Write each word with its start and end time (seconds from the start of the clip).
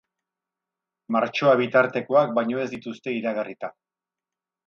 Martxoa 1.15 1.51
bitartekoak 1.59 2.33
baino 2.39 2.63
ez 2.63 2.67
dituzte 2.73 3.15
iragarrita. 3.19 3.73